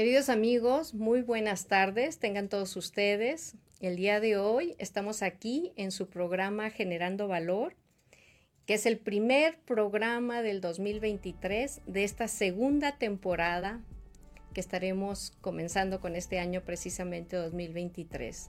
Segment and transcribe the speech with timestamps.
[0.00, 3.56] Queridos amigos, muy buenas tardes, tengan todos ustedes.
[3.82, 7.76] El día de hoy estamos aquí en su programa Generando Valor,
[8.64, 13.82] que es el primer programa del 2023 de esta segunda temporada
[14.54, 18.48] que estaremos comenzando con este año precisamente 2023.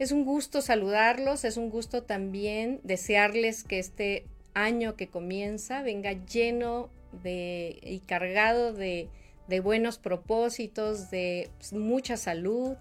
[0.00, 6.14] Es un gusto saludarlos, es un gusto también desearles que este año que comienza venga
[6.26, 6.90] lleno
[7.22, 9.08] de y cargado de,
[9.48, 12.76] de buenos propósitos, de mucha salud,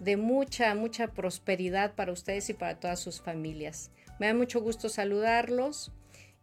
[0.00, 3.90] de mucha, mucha prosperidad para ustedes y para todas sus familias.
[4.18, 5.92] Me da mucho gusto saludarlos.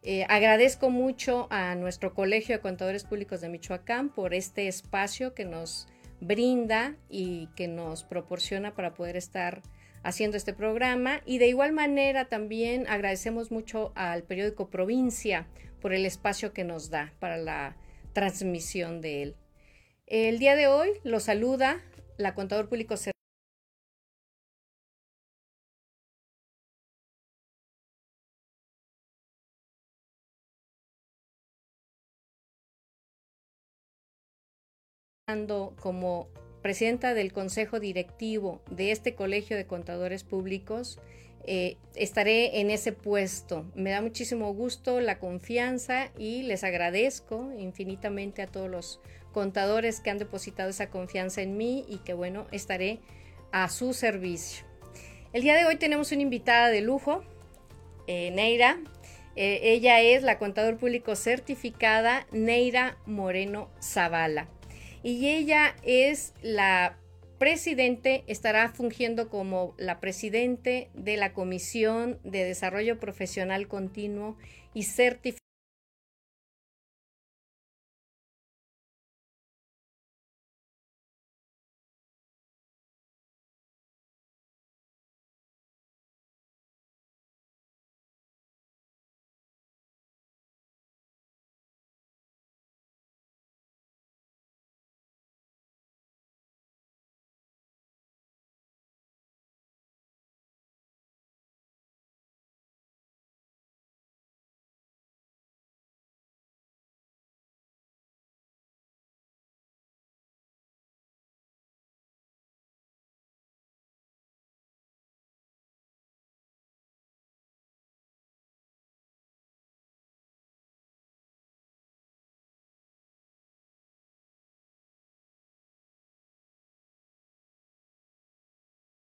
[0.01, 5.45] Eh, agradezco mucho a nuestro Colegio de Contadores Públicos de Michoacán por este espacio que
[5.45, 5.87] nos
[6.19, 9.61] brinda y que nos proporciona para poder estar
[10.03, 11.21] haciendo este programa.
[11.25, 15.47] Y de igual manera también agradecemos mucho al periódico Provincia
[15.79, 17.77] por el espacio que nos da para la
[18.13, 19.35] transmisión de él.
[20.07, 21.81] El día de hoy lo saluda
[22.17, 22.95] la contador público
[35.81, 36.27] como
[36.61, 40.99] presidenta del consejo directivo de este colegio de contadores públicos,
[41.45, 43.65] eh, estaré en ese puesto.
[43.73, 48.99] Me da muchísimo gusto la confianza y les agradezco infinitamente a todos los
[49.33, 52.99] contadores que han depositado esa confianza en mí y que bueno, estaré
[53.51, 54.65] a su servicio.
[55.33, 57.23] El día de hoy tenemos una invitada de lujo,
[58.07, 58.79] eh, Neira.
[59.35, 64.47] Eh, ella es la contador público certificada Neira Moreno Zavala
[65.01, 66.97] y ella es la
[67.37, 74.37] presidente, estará fungiendo como la presidente de la Comisión de Desarrollo Profesional Continuo
[74.73, 75.42] y Certificación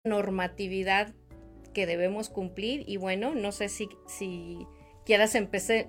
[0.04, 1.14] normatividad
[1.72, 4.66] que debemos cumplir y bueno, no sé si, si
[5.04, 5.36] quieras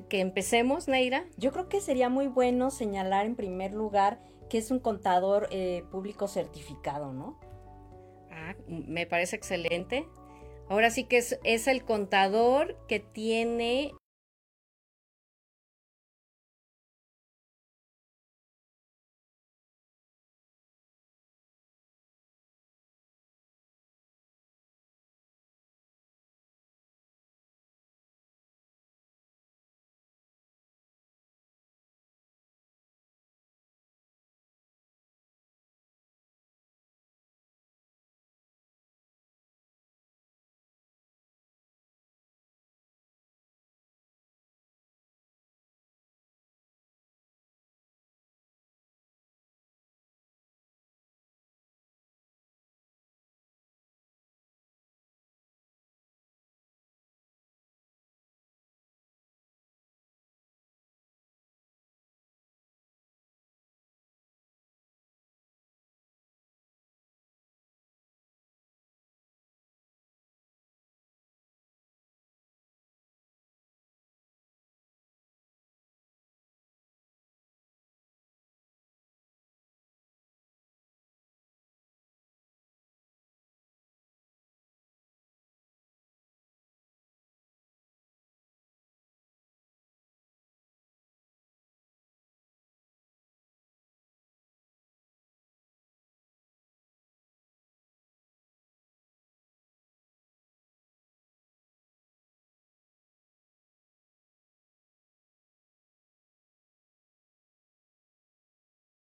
[0.10, 1.25] que empecemos, Neira.
[1.38, 5.83] Yo creo que sería muy bueno señalar en primer lugar que es un contador eh,
[5.92, 7.39] público certificado, ¿no?
[8.31, 10.07] Ah, me parece excelente.
[10.69, 13.94] Ahora sí que es, es el contador que tiene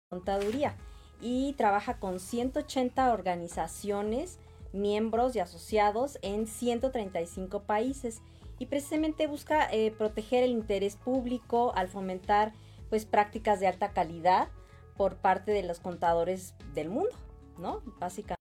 [0.10, 0.76] contaduría
[1.22, 4.40] y trabaja con 180 organizaciones,
[4.74, 8.22] miembros y asociados en 135 países
[8.60, 12.54] y precisamente busca eh, proteger el interés público al fomentar
[12.90, 14.50] pues prácticas de alta calidad
[14.96, 17.16] por parte de los contadores del mundo,
[17.58, 17.82] ¿no?
[18.00, 18.37] Básicamente.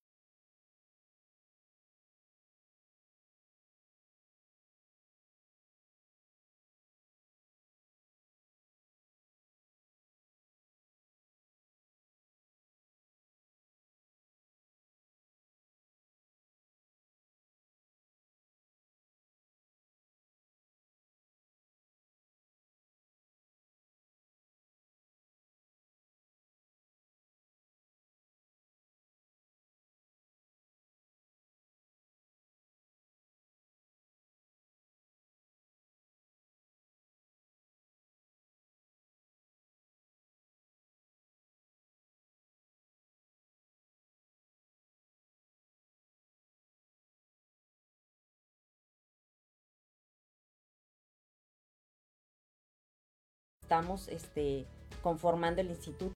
[53.66, 54.64] Estamos este,
[55.02, 56.14] conformando el instituto.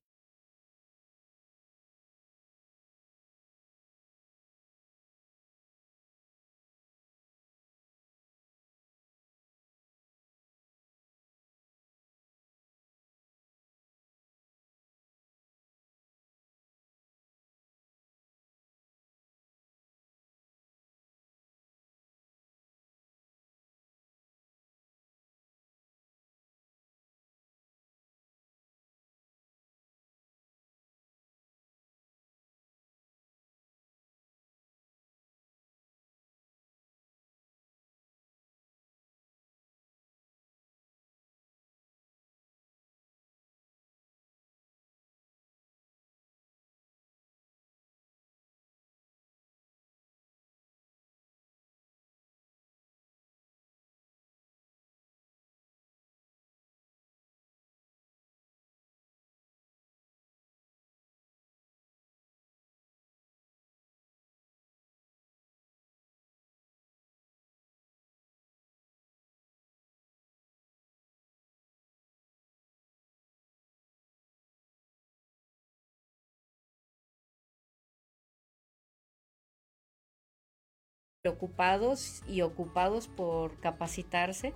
[81.21, 84.53] Preocupados y ocupados por capacitarse,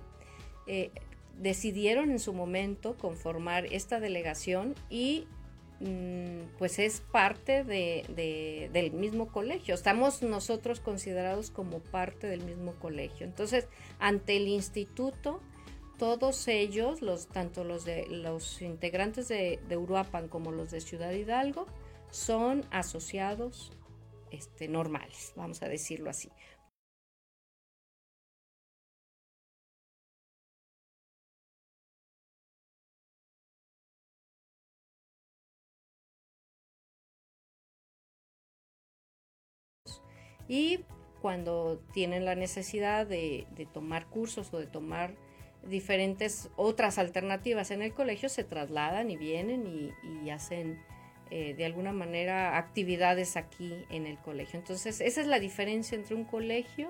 [0.66, 0.90] eh,
[1.38, 5.26] decidieron en su momento conformar esta delegación y
[5.80, 9.74] mm, pues es parte de, del mismo colegio.
[9.74, 13.26] Estamos nosotros considerados como parte del mismo colegio.
[13.26, 13.68] Entonces,
[13.98, 15.40] ante el instituto,
[15.98, 21.12] todos ellos, los, tanto los, de, los integrantes de, de Uruapan como los de Ciudad
[21.12, 21.66] Hidalgo,
[22.10, 23.70] son asociados
[24.30, 26.30] este, normales, vamos a decirlo así.
[40.48, 40.80] Y
[41.20, 45.14] cuando tienen la necesidad de, tomar cursos o de tomar
[45.68, 49.92] diferentes otras alternativas en el colegio, se trasladan y vienen
[50.24, 50.80] y, hacen
[51.30, 54.60] eh, de alguna manera actividades aquí en el colegio.
[54.60, 56.88] Entonces, esa es la diferencia entre un colegio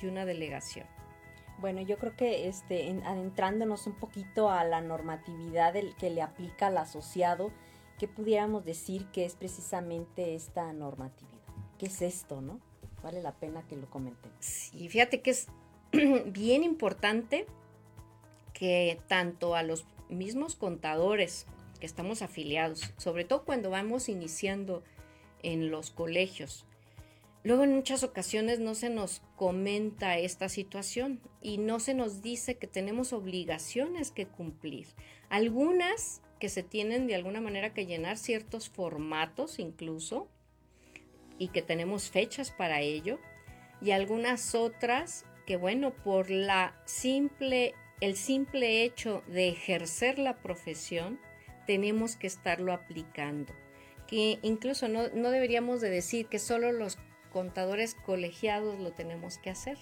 [0.00, 0.86] y una delegación.
[1.58, 6.68] Bueno, yo creo que este, adentrándonos un poquito a la normatividad del, que le aplica
[6.68, 7.52] al asociado,
[7.98, 11.34] ¿qué pudiéramos decir que es precisamente esta normatividad?
[11.78, 12.60] ¿Qué es esto, no?
[13.04, 14.32] Vale la pena que lo comenten.
[14.40, 15.46] Sí, fíjate que es
[16.26, 17.46] bien importante
[18.54, 21.46] que tanto a los mismos contadores
[21.78, 24.82] que estamos afiliados, sobre todo cuando vamos iniciando
[25.42, 26.64] en los colegios,
[27.42, 32.56] luego en muchas ocasiones no se nos comenta esta situación y no se nos dice
[32.56, 34.86] que tenemos obligaciones que cumplir.
[35.28, 40.28] Algunas que se tienen de alguna manera que llenar ciertos formatos incluso,
[41.38, 43.18] y que tenemos fechas para ello
[43.80, 51.20] y algunas otras que bueno, por la simple el simple hecho de ejercer la profesión
[51.66, 53.54] tenemos que estarlo aplicando.
[54.06, 56.98] Que incluso no, no deberíamos de decir que solo los
[57.32, 59.78] contadores colegiados lo tenemos que hacer,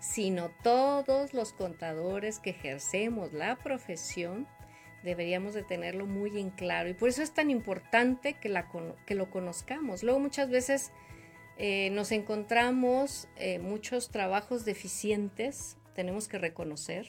[0.00, 4.46] sino todos los contadores que ejercemos la profesión
[5.06, 8.68] deberíamos de tenerlo muy en claro y por eso es tan importante que, la,
[9.06, 10.02] que lo conozcamos.
[10.02, 10.90] Luego muchas veces
[11.58, 17.06] eh, nos encontramos eh, muchos trabajos deficientes, tenemos que reconocer,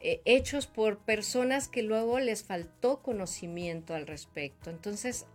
[0.00, 4.68] eh, hechos por personas que luego les faltó conocimiento al respecto.
[4.68, 5.26] Entonces,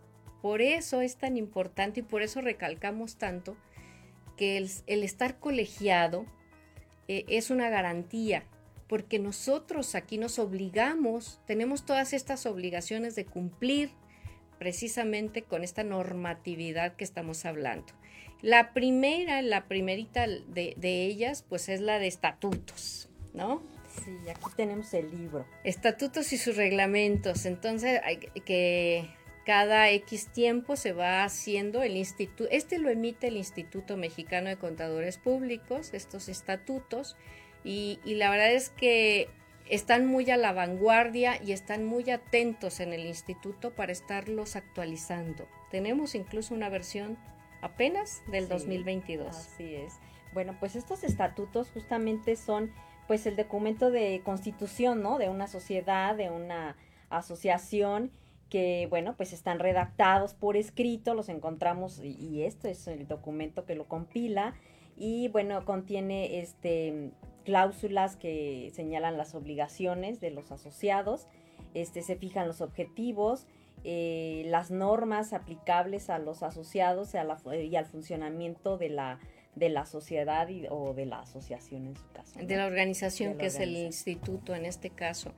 [0.43, 3.57] por eso es tan importante y por eso recalcamos tanto
[4.37, 6.25] que el, el estar colegiado
[7.07, 8.45] es una garantía
[8.93, 13.89] porque nosotros aquí nos obligamos, tenemos todas estas obligaciones de cumplir
[14.59, 17.87] precisamente con esta normatividad que estamos hablando.
[18.43, 23.63] La primera, la primerita de, de ellas, pues es la de estatutos, ¿no?
[24.05, 25.47] Sí, aquí tenemos el libro.
[25.63, 27.47] Estatutos y sus reglamentos.
[27.47, 29.09] Entonces, hay que
[29.43, 34.57] cada X tiempo se va haciendo el instituto, este lo emite el Instituto Mexicano de
[34.57, 37.17] Contadores Públicos, estos estatutos,
[37.63, 39.29] y, y, la verdad es que
[39.69, 45.47] están muy a la vanguardia y están muy atentos en el instituto para estarlos actualizando.
[45.71, 47.17] Tenemos incluso una versión
[47.61, 49.35] apenas del 2022.
[49.35, 49.93] Así es.
[50.33, 52.71] Bueno, pues estos estatutos justamente son
[53.07, 55.17] pues el documento de constitución, ¿no?
[55.17, 56.75] De una sociedad, de una
[57.09, 58.11] asociación
[58.49, 63.65] que, bueno, pues están redactados por escrito, los encontramos y, y esto es el documento
[63.65, 64.53] que lo compila
[64.95, 67.11] y, bueno, contiene este
[67.43, 71.27] cláusulas que señalan las obligaciones de los asociados,
[71.73, 73.45] este, se fijan los objetivos,
[73.83, 79.19] eh, las normas aplicables a los asociados y, a la, y al funcionamiento de la,
[79.55, 82.39] de la sociedad o de la asociación en su caso.
[82.39, 85.33] De la organización que es el instituto en este caso.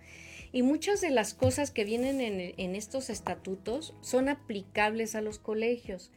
[0.52, 5.40] Y muchas de las cosas que vienen en, en estos estatutos son aplicables a los
[5.40, 6.12] colegios.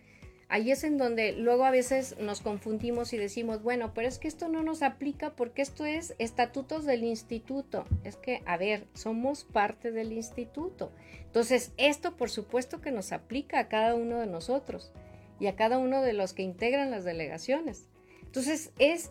[0.51, 4.29] Ahí es en donde luego a veces nos confundimos y decimos, bueno, pero es que
[4.29, 7.85] esto no nos aplica porque esto es estatutos del instituto.
[8.03, 10.91] Es que, a ver, somos parte del instituto.
[11.21, 14.91] Entonces, esto por supuesto que nos aplica a cada uno de nosotros
[15.39, 17.87] y a cada uno de los que integran las delegaciones.
[18.23, 19.11] Entonces, es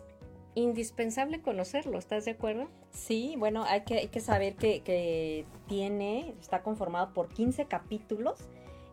[0.56, 2.68] indispensable conocerlo, ¿estás de acuerdo?
[2.90, 8.40] Sí, bueno, hay que, hay que saber que, que tiene, está conformado por 15 capítulos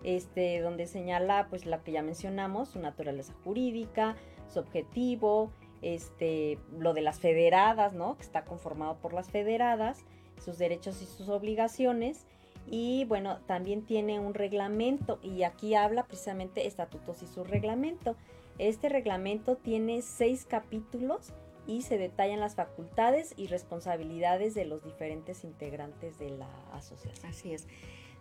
[0.06, 4.16] este, donde señala pues lo que ya mencionamos, su naturaleza jurídica,
[4.48, 8.16] su objetivo, este, lo de las federadas, ¿no?
[8.16, 10.06] Que está conformado por las federadas,
[10.44, 12.28] sus derechos y sus obligaciones.
[12.68, 18.16] Y bueno, también tiene un reglamento y aquí habla precisamente estatutos y su reglamento.
[18.60, 21.34] Este reglamento tiene seis capítulos
[21.66, 27.26] y se detallan las facultades y responsabilidades de los diferentes integrantes de la asociación.
[27.26, 27.68] Así es.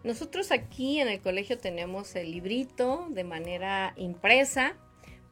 [0.04, 4.76] Nosotros aquí en el colegio tenemos el librito de manera impresa,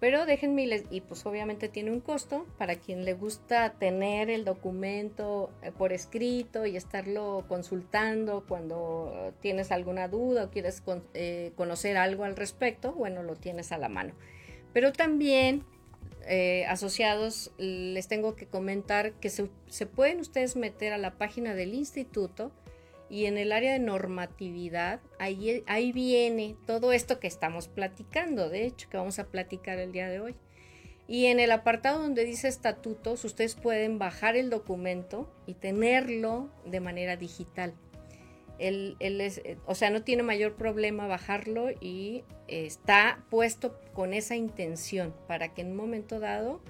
[0.00, 5.50] pero déjenme, y pues obviamente tiene un costo para quien le gusta tener el documento
[5.62, 12.24] eh, por escrito y estarlo consultando cuando tienes alguna duda o quieres eh, conocer algo
[12.24, 14.14] al respecto, bueno, lo tienes a la mano.
[14.72, 15.64] Pero también
[16.26, 21.54] eh, asociados, les tengo que comentar que se, se pueden ustedes meter a la página
[21.54, 22.52] del instituto
[23.12, 28.64] y en el área de normatividad, ahí, ahí viene todo esto que estamos platicando, de
[28.64, 30.34] hecho, que vamos a platicar el día de hoy.
[31.06, 36.80] Y en el apartado donde dice estatutos, ustedes pueden bajar el documento y tenerlo de
[36.80, 37.74] manera digital.
[38.58, 45.14] Él, es, o sea, no tiene mayor problema bajarlo y está puesto con esa intención
[45.28, 46.62] para que en un momento dado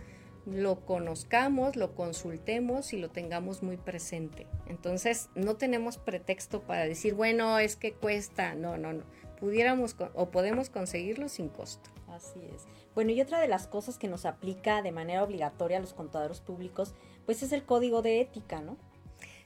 [0.47, 4.47] lo conozcamos, lo consultemos y lo tengamos muy presente.
[4.67, 8.55] Entonces, no tenemos pretexto para decir, bueno, es que cuesta.
[8.55, 9.05] No, no, no.
[9.39, 11.91] Pudiéramos o podemos conseguirlo sin costo.
[12.09, 12.67] Así es.
[12.95, 16.41] Bueno, y otra de las cosas que nos aplica de manera obligatoria a los contadores
[16.41, 16.95] públicos,
[17.25, 18.77] pues es el código de ética, ¿no?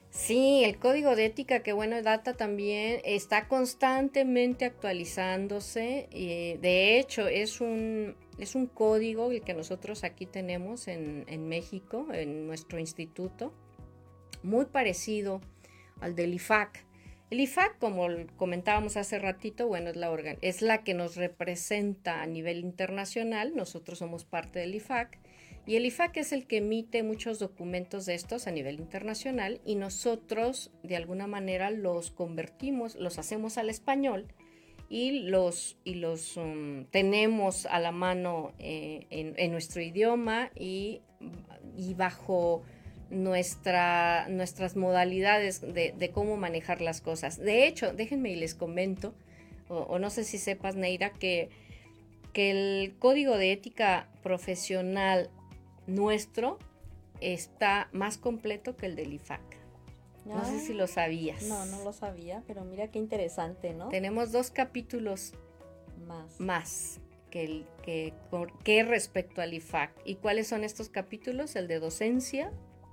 [0.09, 6.07] Sí, el código de ética, que bueno, data también, está constantemente actualizándose.
[6.11, 12.07] Y de hecho, es un, es un código el que nosotros aquí tenemos en, México,
[12.13, 13.53] en nuestro instituto,
[14.43, 15.41] muy parecido
[15.99, 16.85] al del IFAC.
[17.29, 22.25] El IFAC, como comentábamos hace ratito, bueno, es la, es la que nos representa a
[22.25, 25.19] nivel internacional, nosotros somos parte del IFAC,
[25.65, 29.75] y el IFAC es el que emite muchos documentos de estos a nivel internacional y
[29.75, 34.27] nosotros de alguna manera los convertimos, los hacemos al español
[34.89, 41.01] y los, y los um, tenemos a la mano eh, en, nuestro idioma y,
[41.75, 42.63] y bajo
[43.09, 47.37] nuestra, nuestras modalidades de, cómo manejar las cosas.
[47.37, 49.13] De hecho, déjenme y les comento,
[49.67, 51.49] o, o no sé si sepas, Neira, que,
[52.33, 55.29] que el código de ética profesional
[55.85, 56.59] nuestro
[57.19, 59.41] está más completo que el del IFAC.
[60.27, 61.43] No, sé si lo sabías.
[61.43, 63.89] No, no lo sabía, pero mira qué interesante, ¿no?
[63.89, 65.33] Tenemos dos capítulos
[66.05, 68.13] más, más que, el, que,
[68.63, 69.91] que respecto al IFAC.
[70.05, 71.55] ¿Y cuáles son estos capítulos?
[71.55, 72.51] El de docencia,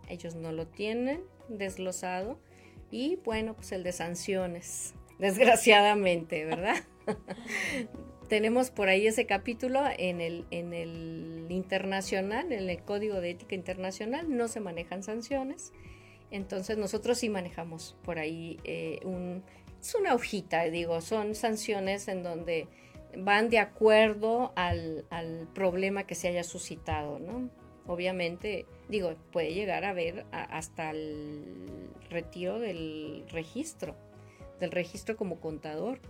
[0.08, 2.38] ellos no lo tienen desglosado.
[2.90, 6.76] Y bueno, pues el de sanciones, desgraciadamente, ¿verdad?
[8.28, 13.54] tenemos por ahí ese capítulo en el, en el internacional, en el Código de Ética
[13.54, 15.72] Internacional, no se manejan sanciones.
[16.30, 19.42] Entonces nosotros sí manejamos por ahí eh, un
[19.84, 22.68] es una hojita, digo, son sanciones en donde
[23.18, 25.04] van de acuerdo al,
[25.54, 27.50] problema que se haya suscitado, ¿no?
[27.86, 33.94] Obviamente, digo, puede llegar a ver hasta el retiro del registro,
[34.58, 36.00] del registro como contador,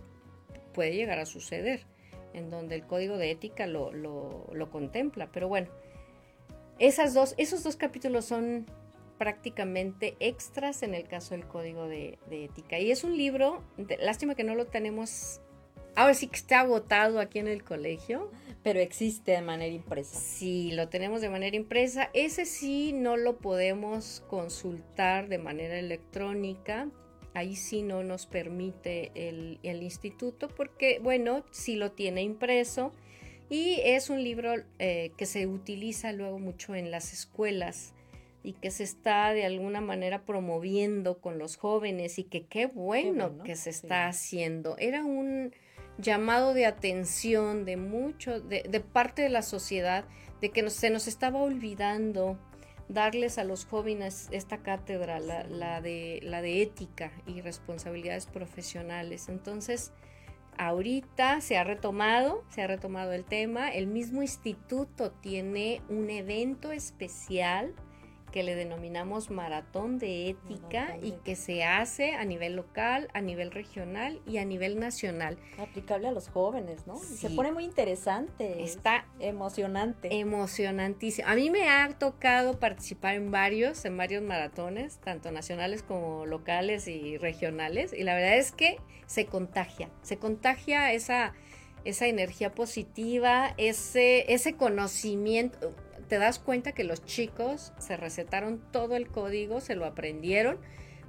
[0.73, 1.85] puede llegar a suceder,
[2.33, 5.67] en donde el código de ética lo, lo, contempla, pero bueno,
[6.79, 8.67] esas dos, esos dos capítulos son
[9.17, 12.79] prácticamente extras en el caso del código de, ética.
[12.79, 13.63] Y es un libro,
[13.99, 15.41] lástima que no lo tenemos,
[15.95, 18.31] ahora sí que está agotado aquí en el colegio.
[18.63, 20.19] Pero existe de manera impresa.
[20.19, 22.09] Sí, lo tenemos de manera impresa.
[22.13, 26.89] Ese sí no lo podemos consultar de manera electrónica.
[27.35, 32.91] Ahí sí no nos permite el, el instituto porque, bueno, sí lo tiene impreso.
[33.49, 37.94] Y es un libro eh, que se utiliza luego mucho en las escuelas
[38.45, 43.41] y que se está de alguna manera promoviendo con los jóvenes y que qué bueno,
[43.43, 44.77] que se está haciendo.
[44.77, 45.51] Era un
[45.97, 50.05] llamado de atención de mucho, de, parte de la sociedad,
[50.41, 52.37] de que se nos estaba olvidando
[52.87, 59.27] darles a los jóvenes esta cátedra, la, de, la de ética y responsabilidades profesionales.
[59.27, 59.91] Entonces,
[60.59, 63.69] ahorita se ha retomado, se ha retomado el tema.
[63.69, 67.73] El mismo instituto tiene un evento especial
[68.35, 73.49] que le denominamos maratón de ética y que se hace a nivel local, a nivel
[73.49, 75.37] regional y a nivel nacional.
[75.57, 76.97] Aplicable a los jóvenes, ¿no?
[76.97, 78.61] Se pone muy interesante.
[78.61, 80.13] Está emocionante.
[80.19, 81.29] Emocionantísimo.
[81.29, 86.89] A mí me ha tocado participar en varios, en varios maratones, tanto nacionales como locales
[86.89, 91.33] y regionales, y la verdad es que se contagia, se contagia esa
[91.85, 95.71] esa energía positiva, ese, ese conocimiento
[96.07, 100.59] te das cuenta que los chicos se recetaron todo el código, se lo aprendieron,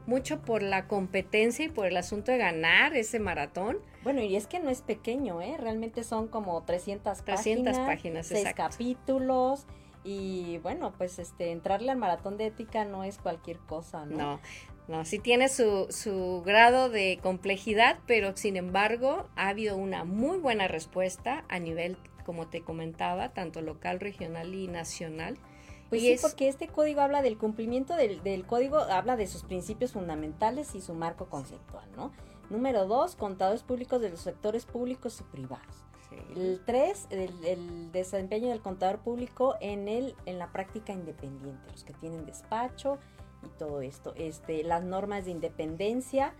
[0.06, 3.78] mucho por la competencia y por el asunto de ganar ese maratón.
[4.04, 5.56] Bueno, y es que no es pequeño, ¿eh?
[5.58, 9.66] Realmente son como 300, 300 páginas, seis capítulos.
[10.04, 14.16] Y bueno, pues este, entrarle al maratón de ética no es cualquier cosa, ¿no?
[14.16, 14.40] No,
[14.86, 20.38] no, sí tiene su, su grado de complejidad, pero sin embargo ha habido una muy
[20.38, 25.38] buena respuesta a nivel como te comentaba, tanto local, regional y nacional.
[25.88, 30.74] Pues sí, porque este código habla del cumplimiento del, código, habla de sus principios fundamentales
[30.74, 32.12] y su marco conceptual, ¿no?
[32.50, 35.84] Número dos, contadores públicos de los sectores públicos y privados.
[36.34, 41.92] El tres, el, desempeño del contador público en, el, en la práctica independiente, los que
[41.94, 42.98] tienen despacho
[43.44, 44.14] y todo esto.
[44.16, 46.34] Este, las normas de independencia,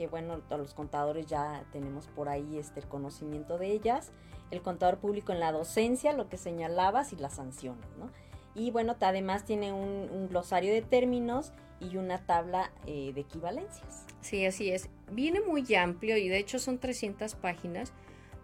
[0.00, 4.12] que bueno, todos los contadores ya tenemos por ahí este, el conocimiento de ellas
[4.50, 8.10] el contador público en la docencia, lo que señalabas, y las sanciones, ¿no?
[8.54, 14.04] Y bueno, además tiene un, glosario de términos y una tabla eh, de equivalencias.
[14.20, 14.88] Sí, así es.
[15.10, 17.92] Viene muy amplio y de hecho son 300 páginas,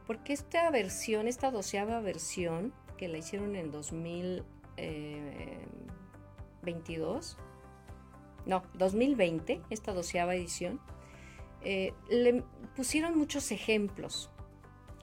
[0.07, 5.66] porque esta versión, esta doceava versión, que la hicieron en 2022, eh,
[8.47, 10.81] no, 2020, esta doceava edición,
[11.62, 12.42] eh, le
[12.75, 14.31] pusieron muchos ejemplos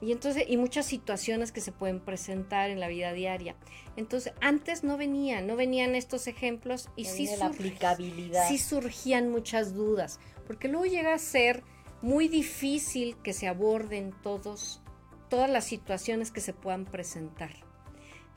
[0.00, 3.56] y entonces, y muchas situaciones que se pueden presentar en la vida diaria.
[3.96, 8.48] Entonces, antes no venían, no venían estos ejemplos y sí, la aplicabilidad.
[8.48, 11.62] sí surgían muchas dudas, porque luego llega a ser
[12.02, 14.82] muy difícil que se aborden todos,
[15.30, 17.52] todas las situaciones que se puedan presentar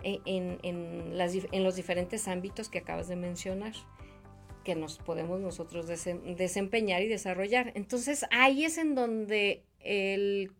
[0.03, 3.73] en, en, las, en los diferentes ámbitos que acabas de mencionar
[4.67, 7.71] que nos podemos nosotros desempeñar y desarrollar.
[7.75, 10.51] Entonces ahí es en donde el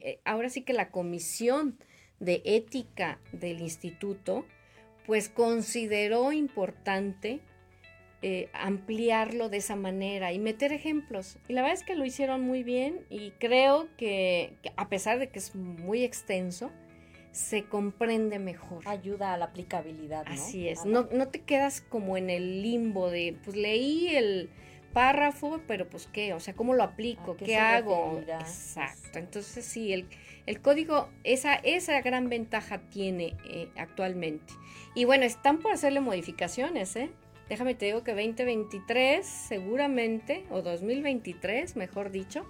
[0.00, 1.78] eh, ahora sí que la comisión
[2.20, 4.46] de ética del instituto,
[5.06, 7.40] pues consideró importante
[8.22, 11.36] eh, ampliarlo de esa manera y meter ejemplos.
[11.46, 15.28] Y la verdad es que lo hicieron muy bien y creo que, a pesar de
[15.28, 16.70] que es muy extenso,
[17.32, 18.86] se comprende mejor.
[18.86, 20.24] Ayuda a la aplicabilidad.
[20.26, 20.32] ¿no?
[20.32, 24.50] Así es, no, no te quedas como en el limbo de, pues leí el
[24.92, 27.36] párrafo, pero pues qué, o sea, ¿cómo lo aplico?
[27.36, 28.20] ¿Qué, hago?
[28.26, 29.18] Exacto.
[29.18, 30.08] Entonces sí, el,
[30.46, 34.52] el, código, esa, esa gran ventaja tiene eh, actualmente.
[34.94, 37.10] Y bueno, están por hacerle modificaciones, ¿eh?
[37.48, 42.46] Déjame te digo que 2023 seguramente, o 2023, mejor dicho,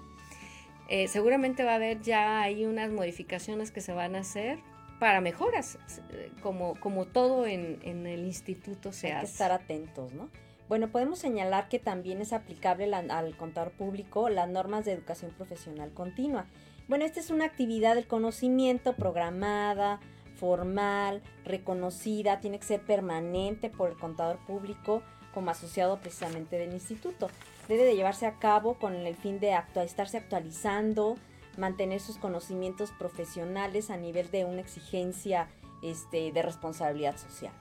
[0.88, 4.58] eh, seguramente va a haber ya ahí unas modificaciones que se van a hacer
[5.00, 5.78] para mejoras,
[6.10, 9.26] eh, como, como todo en, en el instituto se Hay hace.
[9.26, 10.28] Que estar atentos, ¿no?
[10.68, 15.90] Bueno, podemos señalar que también es aplicable al contador público las normas de educación profesional
[15.92, 16.46] continua.
[16.86, 19.98] Bueno, esta es una actividad del conocimiento programada,
[20.36, 25.02] formal, reconocida, tiene que ser permanente por el contador público
[25.34, 27.30] como asociado precisamente del instituto.
[27.68, 31.16] debe de llevarse a cabo con el fin de estarse actualizando,
[31.56, 35.48] mantener sus conocimientos profesionales a nivel de una exigencia
[35.82, 37.52] este, de responsabilidad social.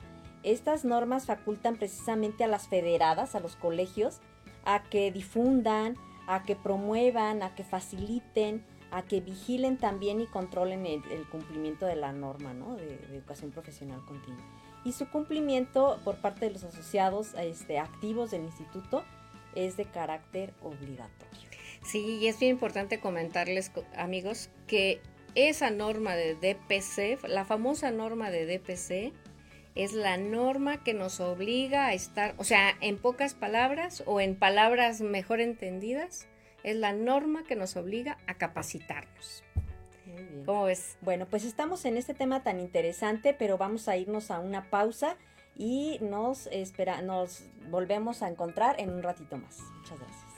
[0.44, 4.20] Estas normas facultan precisamente a las federadas, a los colegios,
[4.66, 5.96] a que difundan,
[6.28, 11.96] a que promuevan, a que faciliten, a que vigilen también y controlen el, cumplimiento de
[11.96, 14.44] la norma de, educación profesional continua.
[14.86, 19.04] Y su cumplimiento por parte de los asociados este, activos del instituto
[19.56, 21.49] es de carácter obligatorio.
[21.84, 25.02] Sí, y es bien importante comentarles, amigos, que
[25.36, 29.14] esa norma de DPC, la famosa norma de DPC,
[29.76, 34.36] es la norma que nos obliga a estar, o sea, en pocas palabras o en
[34.36, 36.28] palabras mejor entendidas,
[36.64, 39.44] es la norma que nos obliga a capacitarnos.
[40.46, 40.98] ¿Cómo ves?
[41.02, 45.16] Bueno, pues estamos en este tema tan interesante, pero vamos a irnos a una pausa
[45.56, 49.60] y nos, espera, nos volvemos a encontrar en un ratito más.
[49.78, 50.29] Muchas gracias.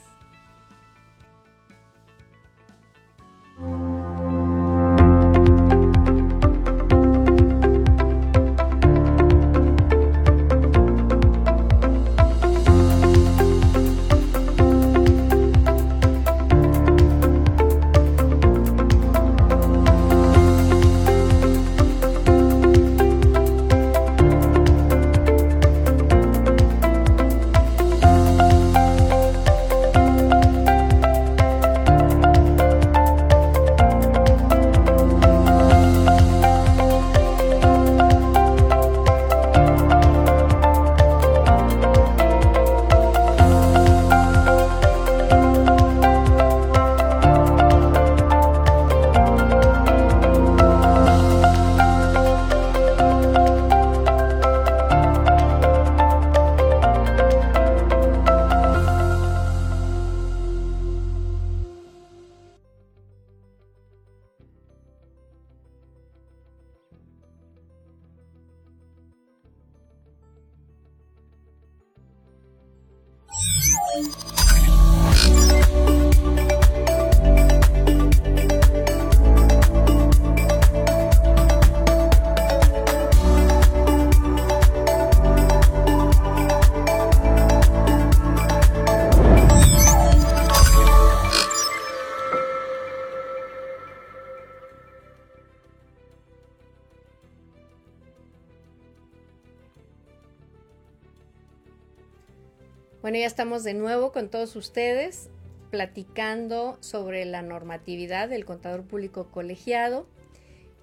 [103.12, 105.28] Bueno, ya estamos de nuevo con todos ustedes
[105.70, 110.06] platicando sobre la normatividad del contador público colegiado.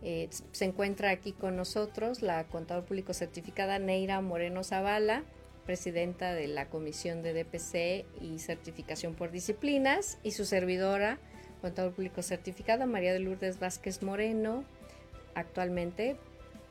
[0.04, 5.24] Eh, se encuentra aquí con nosotros la contador público certificada Neira Moreno Zavala,
[5.66, 11.18] presidenta de la Comisión de DPC y Certificación por Disciplinas, y su servidora,
[11.62, 14.66] contador público certificada María de Lourdes Vázquez Moreno,
[15.34, 16.16] actualmente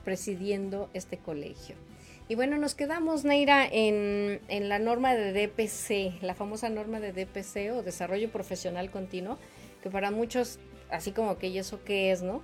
[0.05, 1.88] presidiendo este colegio.
[2.29, 7.73] Y bueno, nos quedamos, Neira, en, la norma de DPC, la famosa norma de DPC
[7.73, 9.39] o Desarrollo Profesional Continuo,
[9.83, 10.59] que para muchos,
[10.91, 12.43] así como que, ¿y eso qué es, no?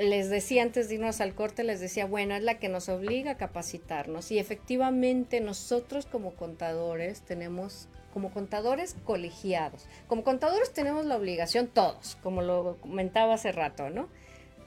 [0.00, 3.32] les decía antes de irnos al corte, les decía, bueno, es la que nos obliga
[3.32, 4.30] a capacitarnos.
[4.30, 12.16] Y efectivamente nosotros como contadores tenemos, como contadores colegiados, como contadores tenemos la obligación, todos,
[12.22, 14.08] como lo comentaba hace rato, ¿no?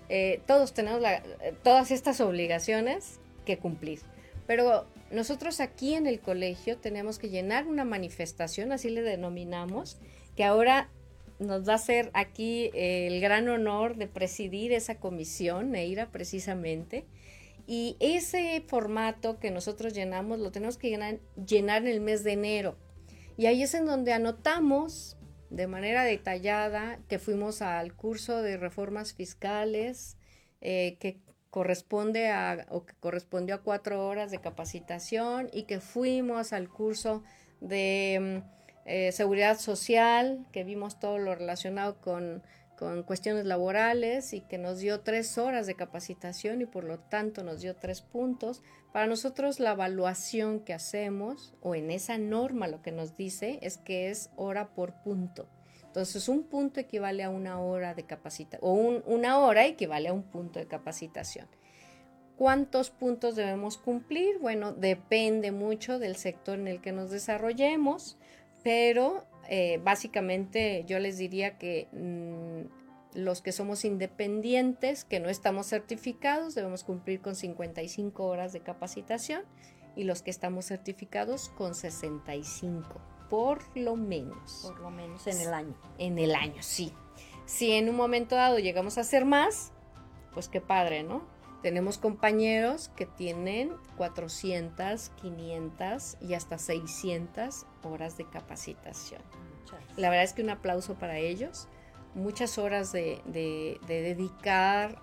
[0.10, 1.22] Eh, todos tenemos la,
[1.64, 4.02] todas estas obligaciones que cumplir.
[4.46, 9.98] Pero nosotros aquí en el colegio tenemos que llenar una manifestación, así le denominamos,
[10.36, 10.90] que ahora
[11.40, 17.06] nos va a ser aquí el gran honor de presidir esa comisión, Neira, precisamente.
[17.68, 22.34] Y ese formato que nosotros llenamos lo tenemos que llenar, llenar en el mes de
[22.34, 22.78] enero.
[23.38, 25.18] Y ahí es en donde anotamos
[25.50, 30.18] de manera detallada que fuimos al curso de reformas fiscales,
[30.62, 36.54] eh, que corresponde a, o que correspondió a cuatro horas de capacitación y que fuimos
[36.54, 37.24] al curso
[37.62, 42.44] de mm, eh, seguridad social, que vimos todo lo relacionado con,
[42.78, 47.44] con cuestiones laborales y que nos dio tres horas de capacitación y por lo tanto
[47.44, 48.62] nos dio tres puntos.
[48.94, 53.78] Para nosotros la evaluación que hacemos o en esa norma lo que nos dice es
[53.78, 55.50] que es hora por punto.
[55.98, 58.74] Entonces, un punto equivale a una hora de capacitación, o
[59.08, 61.48] una hora equivale a un punto de capacitación.
[62.36, 64.38] ¿Cuántos puntos debemos cumplir?
[64.38, 68.16] Bueno, depende mucho del sector en el que nos desarrollemos,
[68.64, 75.66] pero eh, básicamente yo les diría que mm, los que somos independientes, que no estamos
[75.66, 79.42] certificados, debemos cumplir con 55 horas de capacitación
[79.96, 84.62] y los que estamos certificados con 65 por lo menos.
[84.64, 85.76] Por lo menos en el año.
[85.98, 86.94] En el año, sí.
[87.46, 89.72] Si en un momento dado llegamos a hacer más,
[90.34, 91.22] pues qué padre, ¿no?
[91.62, 99.22] Tenemos compañeros que tienen 400, 500 y hasta 600 horas de capacitación.
[99.96, 101.68] La verdad es que un aplauso para ellos.
[102.14, 105.02] Muchas horas de, de dedicar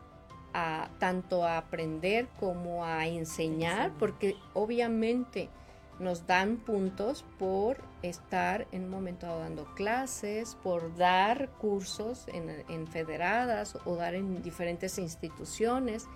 [0.54, 5.50] a tanto a aprender como a enseñar, porque obviamente
[5.98, 13.78] nos dan puntos por estar en un momento dando clases, por dar cursos en, federadas
[13.84, 16.06] o dar en diferentes instituciones.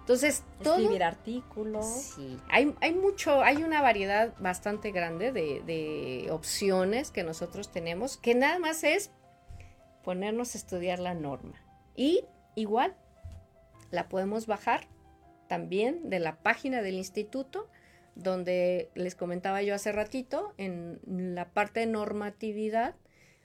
[0.00, 1.86] Entonces, escribir artículos.
[1.86, 8.16] Sí, hay, hay, mucho, hay una variedad bastante grande de, de opciones que nosotros tenemos,
[8.16, 9.10] que nada más es
[10.02, 11.62] ponernos a estudiar la norma.
[11.94, 12.24] Y
[12.54, 12.96] igual,
[13.90, 14.86] la podemos bajar
[15.48, 17.68] también de la página del instituto,
[18.18, 20.98] donde les comentaba yo hace ratito, en
[21.34, 22.94] la parte de normatividad,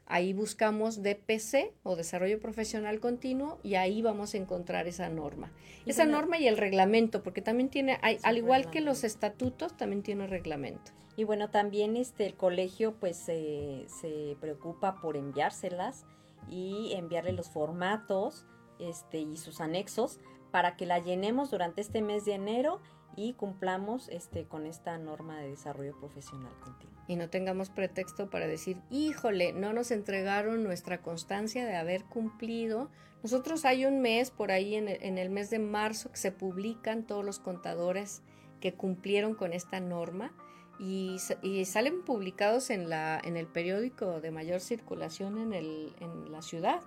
[0.05, 5.51] ahí buscamos DPC o Desarrollo Profesional Continuo y ahí vamos a encontrar esa norma.
[5.85, 10.27] esa norma y el reglamento, porque también tiene, al igual que los estatutos, también tiene
[10.27, 10.91] reglamento.
[11.15, 16.05] Y bueno, también este, el colegio pues se preocupa por enviárselas
[16.49, 18.45] y enviarle los formatos
[18.79, 20.19] este, y sus anexos
[20.51, 22.79] para que la llenemos durante este mes de enero
[23.15, 26.93] y cumplamos este, con esta norma de desarrollo profesional continuo.
[27.07, 32.89] Y no tengamos pretexto para decir, híjole, no nos entregaron nuestra constancia de haber cumplido.
[33.23, 36.31] Nosotros hay un mes por ahí en el, en el mes de marzo que se
[36.31, 38.21] publican todos los contadores
[38.59, 40.31] que cumplieron con esta norma
[40.79, 46.31] y, y, salen publicados en, la, en el periódico de mayor circulación en, el, en
[46.31, 46.81] la ciudad.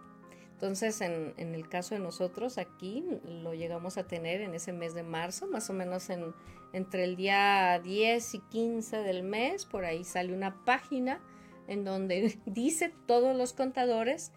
[0.56, 3.04] Entonces, en, el caso de nosotros, aquí
[3.42, 6.32] lo llegamos a tener en ese mes de marzo, más o menos en,
[6.72, 11.20] entre el día 10 y 15 del mes, por ahí sale una página
[11.68, 14.32] en donde dice todos los contadores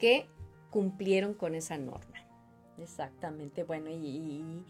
[0.00, 0.26] que
[0.70, 2.18] cumplieron con esa norma.
[2.76, 4.64] Exactamente, bueno, y,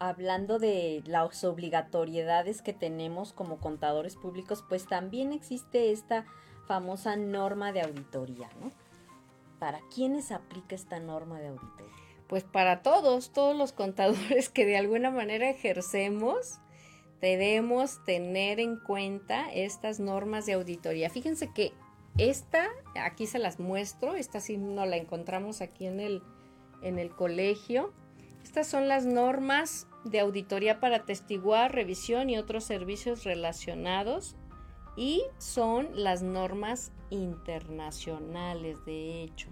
[0.00, 6.24] hablando de las obligatoriedades que tenemos como contadores públicos, pues también existe esta
[6.66, 8.72] famosa norma de auditoría, ¿no?
[9.60, 11.94] ¿Para quiénes aplica esta norma de auditoría?
[12.26, 16.58] Pues para todos, todos los contadores que de alguna manera ejercemos,
[17.20, 21.10] debemos tener en cuenta estas normas de auditoría.
[21.10, 21.72] Fíjense que
[22.16, 26.22] esta, aquí se las muestro, esta sí no la encontramos aquí en el,
[26.82, 27.92] en el colegio.
[28.42, 34.36] Estas son las normas de auditoría para testiguar, revisión y otros servicios relacionados
[34.96, 39.48] y son las normas internacionales, de hecho.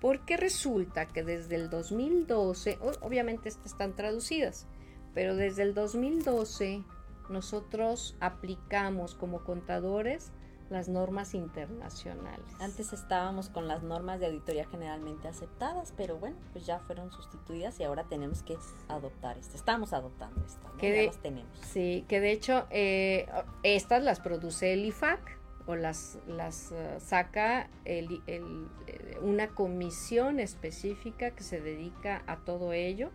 [0.00, 4.66] Porque resulta que desde el 2012, obviamente estas están traducidas,
[5.14, 6.84] pero desde el 2012
[7.28, 10.32] nosotros aplicamos como contadores
[10.70, 12.46] las normas internacionales.
[12.60, 17.80] Antes estábamos con las normas de auditoría generalmente aceptadas, pero bueno, pues ya fueron sustituidas
[17.80, 18.56] y ahora tenemos que
[18.88, 19.56] adoptar esto.
[19.56, 21.58] Estamos adoptando esto, ya las tenemos.
[21.62, 23.26] Sí, que de hecho eh,
[23.62, 30.40] estas las produce el IFAC o las, las uh, saca el, el, eh, una comisión
[30.40, 33.10] específica que se dedica a todo ello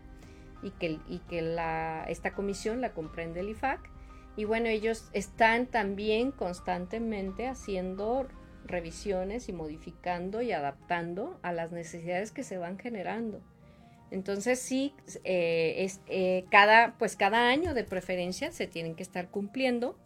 [0.62, 3.93] y que, y que la, esta comisión la comprende el IFAC
[4.36, 8.28] y bueno, ellos están también constantemente haciendo
[8.66, 13.42] revisiones y modificando y adaptando a las necesidades que se van generando.
[14.10, 14.94] Entonces sí,
[15.24, 19.98] eh, es, eh, cada, pues cada año de preferencia se tienen que estar cumpliendo.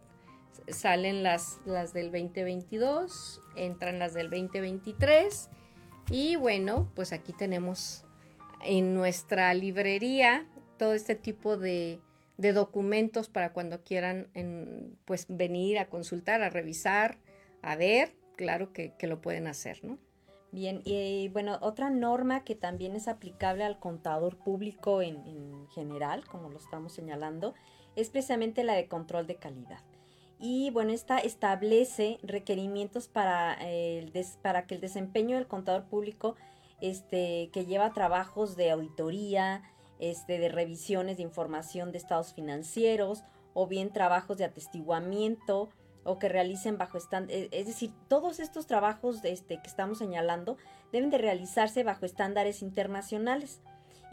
[0.70, 5.50] Salen las, las del 2022, entran las del 2023
[6.10, 8.06] y bueno, pues aquí tenemos
[8.64, 12.00] en nuestra librería todo este tipo de,
[12.38, 14.28] de documentos para cuando quieran
[15.06, 17.18] pues venir a consultar, a revisar,
[17.62, 19.98] a ver, claro que, lo pueden hacer, ¿no?
[20.52, 26.50] Bien, y bueno, otra norma que también es aplicable al contador público en, general, como
[26.50, 27.54] lo estamos señalando,
[27.96, 29.82] es precisamente la de control de calidad.
[30.40, 36.36] Y bueno, esta establece requerimientos para, el para que el desempeño del contador público
[36.80, 39.64] este, que lleva trabajos de auditoría,
[40.00, 45.70] este, de revisiones de información de estados financieros o bien trabajos de atestiguamiento
[46.04, 50.58] o que realicen bajo estándares, es decir, todos estos trabajos este, que estamos señalando
[50.94, 53.62] deben de realizarse bajo estándares internacionales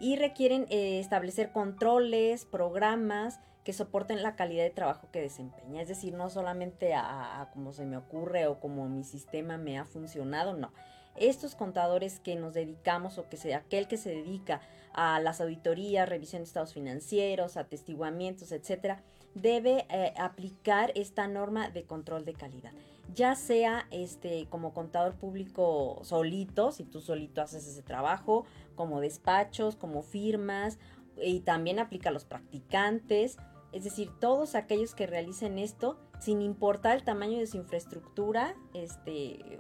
[0.01, 5.81] y requieren eh, establecer controles, programas que soporten la calidad de trabajo que desempeña.
[5.81, 9.85] Es decir, no solamente a como se me ocurre o como mi sistema me ha
[9.85, 10.73] funcionado, no.
[11.17, 14.61] Estos contadores que nos dedicamos o que sea aquel que se dedica
[14.93, 19.03] a las auditorías, revisión de estados financieros, atestiguamientos, etcétera,
[19.35, 22.73] debe eh, aplicar esta norma de control de calidad.
[23.15, 29.77] ya sea este como contador público solito, si tú solito haces ese trabajo, como despachos,
[29.77, 30.79] como firmas,
[31.23, 33.37] y también aplica a los practicantes,
[33.73, 39.59] es decir, todos aquellos que realicen esto, sin importar el tamaño de su infraestructura, este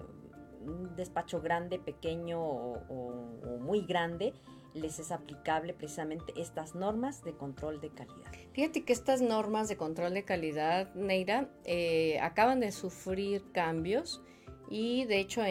[0.67, 4.33] un despacho grande, pequeño o muy grande,
[4.75, 8.33] les es aplicable precisamente estas normas de control de calidad.
[8.53, 14.21] Fíjate que estas normas de control de calidad, Neira, eh, acaban de sufrir cambios
[14.69, 15.43] y de hecho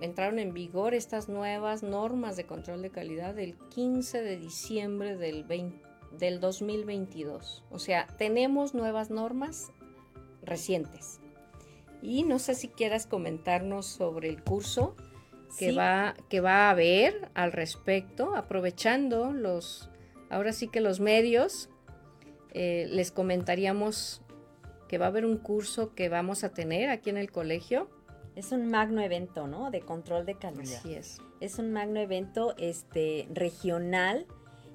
[0.00, 5.46] entraron en vigor estas nuevas normas de control de calidad el 15 de diciembre del,
[6.16, 7.64] del 2022.
[7.70, 9.72] O sea, tenemos nuevas normas
[10.42, 11.20] recientes.
[12.02, 14.96] Y no sé si quieras comentarnos sobre el curso
[15.58, 19.90] que, va, que va a haber al respecto, aprovechando los,
[20.30, 21.68] ahora sí que los medios,
[22.52, 24.22] eh, les comentaríamos
[24.88, 27.88] que va a haber un curso que vamos a tener aquí en el colegio.
[28.34, 29.70] Es un magno evento, ¿no?
[29.70, 30.78] De control de calidad.
[30.78, 31.20] Así es.
[31.40, 34.26] Es un magno evento este, regional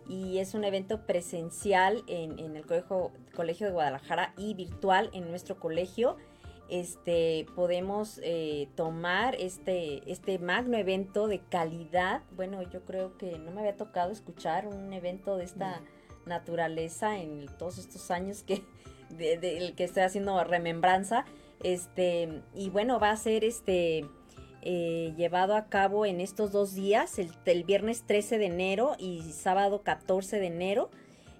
[0.07, 5.29] y es un evento presencial en, en el colegio, colegio de Guadalajara y virtual en
[5.29, 6.15] nuestro colegio
[6.67, 12.23] este, podemos eh, tomar este, este magno evento de calidad.
[12.35, 15.81] Bueno, yo creo que no me había tocado escuchar un evento de esta
[16.25, 18.63] naturaleza en todos estos años que,
[19.09, 21.25] de, que estoy haciendo remembranza.
[21.61, 24.05] Este, y bueno, va a ser este,
[24.63, 29.83] eh, llevado a cabo en estos dos días, el, viernes 13 de enero y sábado
[29.83, 30.89] 14 de enero.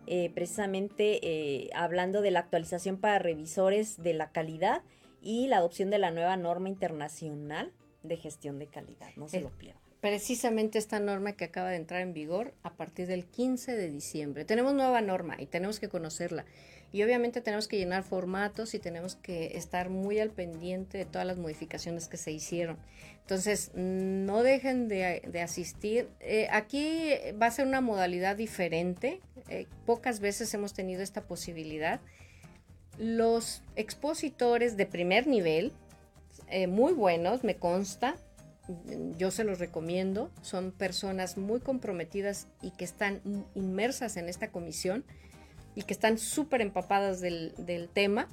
[0.08, 4.84] Eh, precisamente hablando de la actualización para revisores de la calidad
[5.26, 9.10] y la adopción de la nueva norma internacional de gestión de calidad.
[9.18, 9.82] No se lo pierdan.
[10.00, 14.46] Precisamente esta norma que acaba de entrar en vigor a partir del 15 de diciembre.
[14.46, 16.46] Tenemos nueva norma y tenemos que conocerla.
[16.92, 21.26] Y obviamente tenemos que llenar formatos y tenemos que estar muy al pendiente de todas
[21.26, 22.78] las modificaciones que se hicieron.
[23.22, 26.08] Entonces, no dejen de, asistir.
[26.20, 27.10] Eh, aquí
[27.42, 29.22] va a ser una modalidad diferente.
[29.50, 32.00] Eh, pocas veces hemos tenido esta posibilidad
[32.98, 35.74] los expositores de primer nivel,
[36.50, 38.16] eh, muy buenos, me consta,
[39.18, 43.22] yo se los recomiendo, son personas muy comprometidas y que están
[43.54, 45.06] inmersas en esta comisión
[45.76, 48.28] y que están súper empapadas del, del, tema,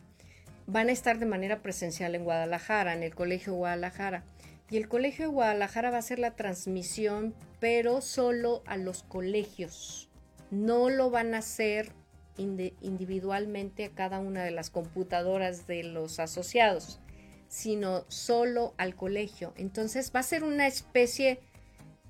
[0.66, 4.24] van a estar de manera presencial en Guadalajara, en el Colegio Guadalajara.
[4.70, 10.08] Y el Colegio de Guadalajara va a hacer la transmisión, pero solo a los colegios.
[10.50, 11.92] No lo van a hacer
[12.36, 17.00] individualmente a cada una de las computadoras de los asociados,
[17.48, 19.52] sino solo al colegio.
[19.56, 21.40] Entonces va a ser una especie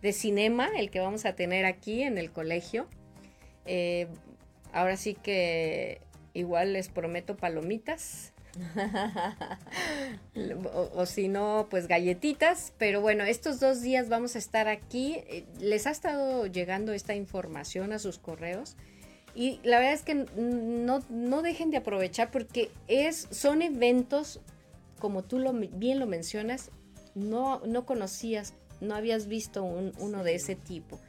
[0.01, 2.87] de cinema el que vamos a tener aquí en el colegio.
[3.65, 4.09] Eh,
[4.73, 6.01] ahora sí que
[6.35, 8.33] igual les prometo palomitas.
[10.95, 12.73] o, si no, pues galletitas.
[12.79, 15.17] Pero bueno, estos dos días vamos a estar aquí.
[15.29, 18.77] Eh, ¿Les ha estado llegando esta información a sus correos?
[19.35, 24.41] Y la verdad es que no, dejen de aprovechar porque es, son eventos,
[24.99, 26.71] como tú lo, bien lo mencionas,
[27.15, 31.01] no, no conocías, no habías visto uno de ese tipo.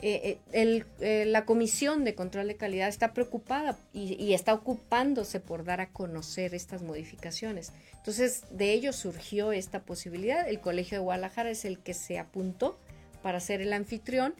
[0.00, 5.40] Eh, eh, eh, la Comisión de Control de Calidad está preocupada y, y, está ocupándose
[5.40, 7.72] por dar a conocer estas modificaciones.
[7.96, 10.46] Entonces, de ello surgió esta posibilidad.
[10.46, 12.78] El Colegio de Guadalajara es el que se apuntó
[13.22, 14.34] para ser el anfitrión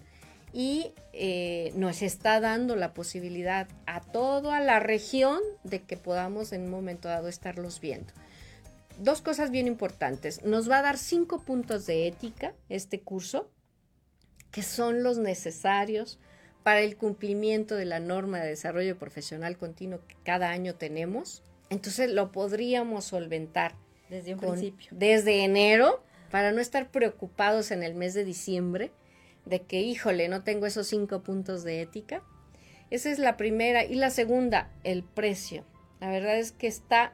[0.54, 6.62] y eh, nos está dando la posibilidad a toda la región de que podamos en
[6.62, 8.12] un momento dado estarlos viendo.
[9.00, 10.44] Dos cosas bien importantes.
[10.44, 13.50] Nos va a dar cinco puntos de ética este curso,
[14.52, 16.20] que son los necesarios
[16.62, 21.42] para el cumplimiento de la norma de desarrollo profesional continuo que cada año tenemos.
[21.68, 23.74] Entonces lo podríamos solventar
[24.08, 24.92] desde un principio.
[24.92, 26.00] Desde enero,
[26.30, 28.92] para no estar preocupados en el mes de diciembre
[29.44, 32.22] de que, híjole, no tengo esos cinco puntos de ética.
[32.90, 33.84] Esa es la primera.
[33.84, 35.64] Y la segunda, el precio.
[36.00, 37.12] La verdad es que está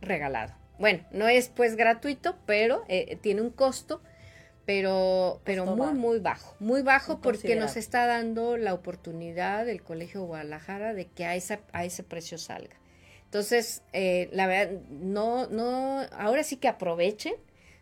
[0.00, 0.54] regalado.
[0.78, 4.02] Bueno, no es pues gratuito, pero eh, tiene un costo,
[4.66, 6.56] pero, pero muy, muy bajo.
[6.58, 11.60] Muy bajo porque nos está dando la oportunidad del Colegio Guadalajara de que a, esa,
[11.72, 12.76] a ese precio salga.
[13.24, 17.34] Entonces, eh, la verdad, no, no, ahora sí que aprovechen,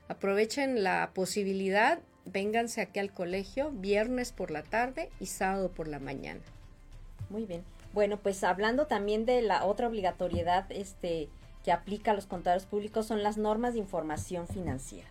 [0.09, 5.99] aprovechen la posibilidad vénganse aquí al colegio viernes por la tarde y sábado por la
[5.99, 6.41] mañana.
[7.31, 7.65] Muy bien.
[7.93, 11.29] Bueno, pues hablando también de la otra obligatoriedad este,
[11.65, 15.09] que aplica a los contadores públicos son las normas de información financiera.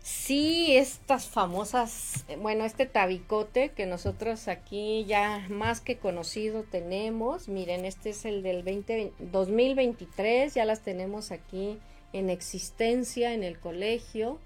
[0.00, 7.84] Sí, estas famosas, bueno, este tabicote que nosotros aquí ya más que conocido tenemos, miren,
[7.84, 11.78] este es el del 20, 2023, ya las tenemos aquí
[12.14, 14.38] en existencia en el colegio,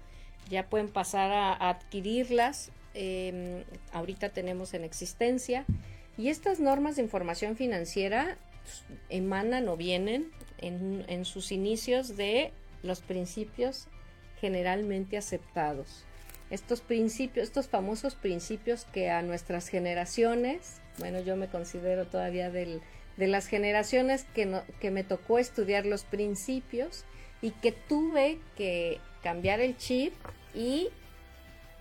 [0.49, 5.65] ya pueden pasar a, adquirirlas, em, ahorita tenemos en existencia,
[6.17, 12.51] y estas normas de información financiera pues, emanan o vienen en, en sus inicios de
[12.83, 13.87] los principios
[14.39, 16.03] generalmente aceptados.
[16.49, 22.81] Estos principios, estos famosos principios que a nuestras generaciones, bueno, yo me considero todavía del,
[23.17, 27.05] de las generaciones que, que me tocó estudiar los principios
[27.41, 30.13] y que tuve que cambiar el chip
[30.53, 30.89] y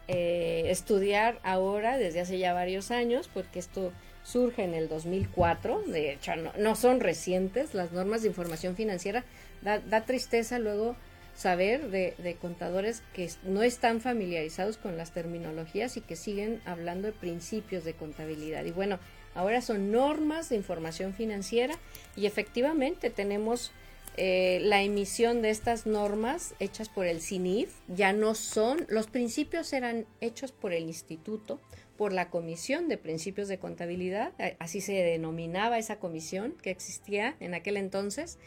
[0.09, 3.93] eh, estudiar ahora desde hace ya varios años, porque esto
[4.25, 9.25] surge en el 2004, de hecho no, son recientes, las normas de información financiera,
[9.63, 10.97] da, tristeza luego
[11.35, 17.13] saber de, contadores que no están familiarizados con las terminologías y que siguen hablando de
[17.13, 18.65] principios de contabilidad.
[18.65, 18.99] Y bueno,
[19.35, 21.75] ahora son normas de información financiera
[22.17, 23.73] y efectivamente tenemos
[24.17, 29.73] eh, la emisión de estas normas hechas por el CINIF, ya no son, los principios
[29.73, 31.61] eran hechos por el instituto,
[31.97, 37.55] por la Comisión de Principios de Contabilidad, así se denominaba esa comisión que existía en
[37.55, 38.39] aquel entonces,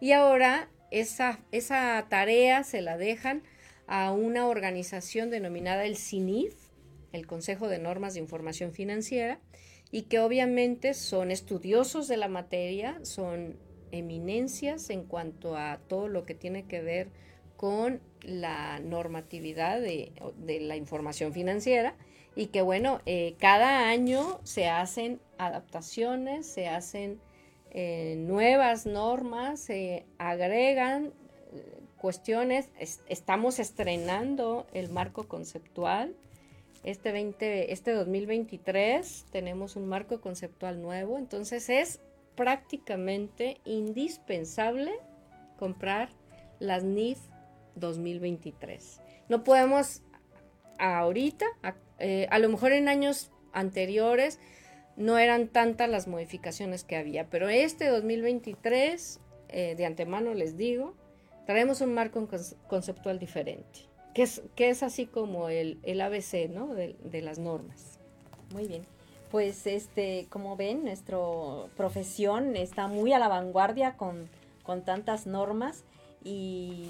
[0.00, 3.42] y ahora esa, esa tarea se la dejan
[3.86, 6.54] a una organización denominada el CINIF,
[7.12, 9.40] el Consejo de Normas de Información Financiera,
[9.90, 13.58] y que obviamente son estudiosos de la materia, son
[13.92, 17.08] eminencias en cuanto a todo lo que tiene que ver
[17.56, 20.12] con la normatividad de,
[20.60, 21.94] la información financiera
[22.34, 27.20] y que bueno, eh, cada año se hacen adaptaciones, se hacen
[27.72, 31.12] eh, nuevas normas, se agregan
[31.52, 32.70] eh, cuestiones,
[33.08, 36.14] estamos estrenando el marco conceptual.
[36.82, 42.00] Este, 20, este 2023 tenemos un marco conceptual nuevo, entonces es
[42.40, 44.92] prácticamente indispensable
[45.58, 46.08] comprar
[46.58, 47.18] las NIF
[47.74, 49.02] 2023.
[49.28, 50.00] No podemos
[50.78, 54.38] ahorita, a, eh, a, lo mejor en años anteriores
[54.96, 59.20] no eran tantas las modificaciones que había, pero este 2023,
[59.50, 60.94] eh, de antemano les digo,
[61.44, 62.26] traemos un marco
[62.68, 66.74] conceptual diferente que es, que es así como el, el ABC, ¿no?
[66.74, 67.98] De, las normas.
[68.54, 68.86] Muy bien.
[69.30, 71.18] Pues este, como ven, nuestra
[71.76, 74.28] profesión está muy a la vanguardia con,
[74.64, 75.84] con tantas normas
[76.24, 76.86] y,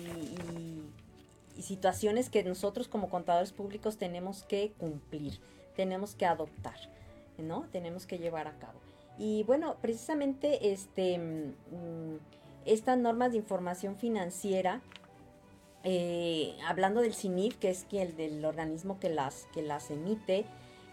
[1.57, 5.39] y, situaciones que nosotros como contadores públicos tenemos que cumplir,
[5.77, 6.77] tenemos que adoptar,
[7.37, 7.67] ¿no?
[7.71, 8.81] Tenemos que llevar a cabo.
[9.19, 12.17] Y bueno, precisamente este, mm,
[12.65, 14.81] estas normas de información financiera
[15.83, 20.45] eh, hablando del CINIF, que es el del organismo que las, que las emite,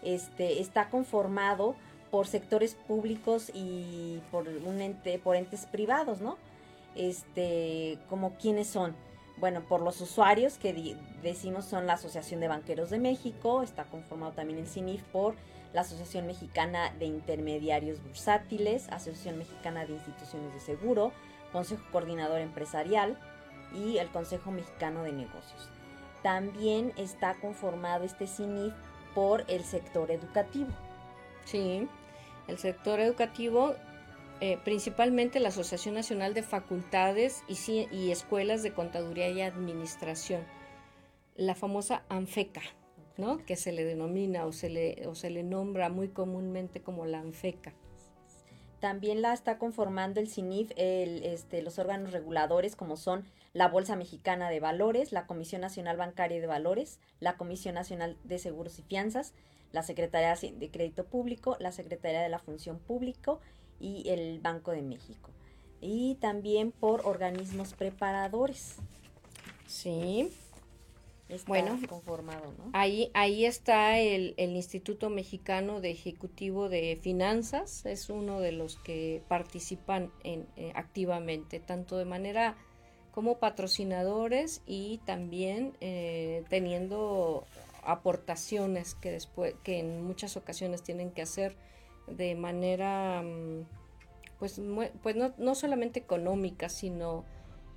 [0.02, 1.74] este, está conformado
[2.10, 4.46] por sectores públicos y por
[5.22, 6.38] por entes privados, ¿no?
[6.94, 8.96] Este, como quiénes son.
[9.36, 14.32] Bueno, por los usuarios que decimos son la Asociación de Banqueros de México, está conformado
[14.32, 15.36] también el CINIF por
[15.72, 21.12] la Asociación Mexicana de Intermediarios Bursátiles, Asociación Mexicana de Instituciones de Seguro,
[21.52, 23.16] Consejo Coordinador Empresarial,
[23.74, 25.68] y el Consejo Mexicano de Negocios.
[26.22, 28.74] También está conformado este CINIF
[29.18, 30.68] por el sector educativo.
[31.44, 31.88] Sí,
[32.46, 33.74] el sector educativo,
[34.40, 40.42] eh, principalmente la Asociación Nacional de Facultades y, y, Escuelas de Contaduría y Administración,
[41.34, 42.62] la famosa ANFECA,
[43.16, 43.44] ¿no?
[43.44, 47.18] que se le denomina o se le, o se le nombra muy comúnmente como la
[47.18, 47.74] ANFECA.
[48.78, 53.96] También la está conformando el CINIF, el, este, los órganos reguladores como son la Bolsa
[53.96, 58.82] Mexicana de Valores, la Comisión Nacional Bancaria de Valores, la Comisión Nacional de Seguros y
[58.82, 59.32] Fianzas,
[59.72, 63.40] la Secretaría de Crédito Público, la Secretaría de la Función Público
[63.80, 65.30] y el Banco de México.
[65.80, 68.76] Y también por organismos preparadores.
[69.66, 70.30] Sí.
[71.28, 72.70] Está bueno, conformado, ¿no?
[72.72, 78.76] Ahí, ahí está el, el, Instituto Mexicano de Ejecutivo de Finanzas, es uno de los
[78.76, 82.56] que participan en, eh, activamente, tanto de manera
[83.12, 87.44] como patrocinadores y también eh, teniendo
[87.82, 91.56] aportaciones que después que en muchas ocasiones tienen que hacer
[92.06, 93.66] de manera mm,
[94.38, 94.60] pues,
[95.02, 97.24] pues no, no, solamente económica sino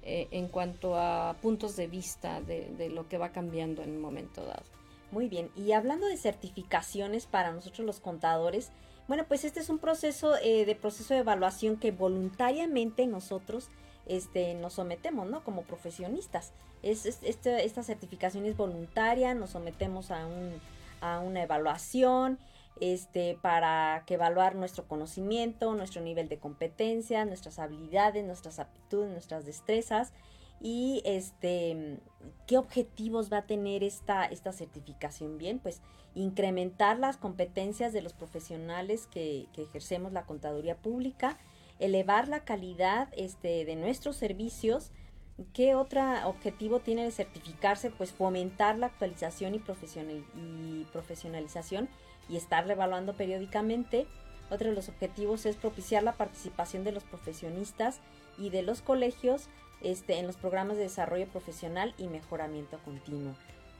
[0.03, 4.43] eh, en cuanto a puntos de vista de, lo que va cambiando en un momento
[4.43, 4.63] dado.
[5.11, 8.71] Muy bien, y hablando de certificaciones para nosotros los contadores,
[9.07, 13.69] bueno, pues este es un proceso eh, de proceso de evaluación que voluntariamente nosotros
[14.11, 15.43] este, nos sometemos, ¿no?
[15.43, 16.51] Como profesionistas.
[16.83, 20.59] Es, esta certificación es voluntaria, nos sometemos a, un,
[20.99, 22.37] a una evaluación
[22.81, 29.45] este, para que evaluar nuestro conocimiento, nuestro nivel de competencia, nuestras habilidades, nuestras aptitudes, nuestras
[29.45, 30.11] destrezas.
[30.59, 31.99] y este
[32.47, 35.37] qué objetivos va a tener esta, esta certificación.
[35.37, 35.81] Bien, pues
[36.15, 41.37] incrementar las competencias de los profesionales que, que ejercemos la contaduría pública,
[41.81, 44.91] elevar la calidad este, de nuestros servicios.
[45.53, 47.89] ¿Qué otro objetivo tiene de certificarse?
[47.89, 49.59] Pues fomentar la actualización y,
[50.91, 51.89] profesionalización
[52.29, 54.05] y estar revaluando periódicamente.
[54.51, 57.99] Otro de los objetivos es propiciar la participación de los profesionistas
[58.37, 59.47] y de los colegios
[59.81, 63.33] este, en los programas de desarrollo profesional y mejoramiento continuo.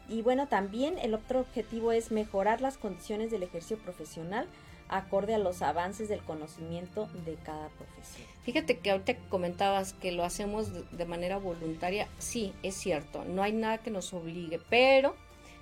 [0.10, 4.48] Y bueno, también el otro objetivo es mejorar las condiciones del ejercicio profesional
[4.92, 8.28] acorde a los avances del conocimiento de cada profesión.
[8.44, 13.54] Fíjate que ahorita comentabas que lo hacemos de manera voluntaria, sí, es cierto, no hay
[13.54, 15.16] nada que nos obligue, pero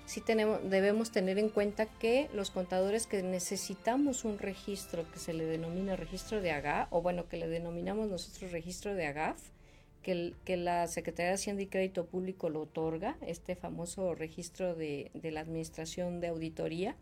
[0.04, 5.32] sí tenemos, debemos tener en cuenta que los contadores que necesitamos un registro que se
[5.32, 9.40] le denomina registro de AGAF, o bueno, que le denominamos nosotros registro de AGAF,
[10.02, 15.40] que, la Secretaría de Hacienda y Crédito Público lo otorga, este famoso registro de la
[15.40, 16.96] Administración de Auditoría,